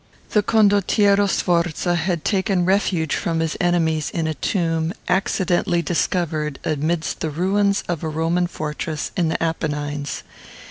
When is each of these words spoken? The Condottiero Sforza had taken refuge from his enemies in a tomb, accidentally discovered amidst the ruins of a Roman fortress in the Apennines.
The 0.31 0.41
Condottiero 0.41 1.27
Sforza 1.29 1.93
had 1.93 2.25
taken 2.25 2.65
refuge 2.65 3.13
from 3.15 3.39
his 3.39 3.55
enemies 3.61 4.09
in 4.09 4.25
a 4.25 4.33
tomb, 4.33 4.93
accidentally 5.07 5.83
discovered 5.83 6.57
amidst 6.63 7.19
the 7.19 7.29
ruins 7.29 7.83
of 7.87 8.03
a 8.03 8.09
Roman 8.09 8.47
fortress 8.47 9.11
in 9.15 9.27
the 9.29 9.37
Apennines. 9.43 10.23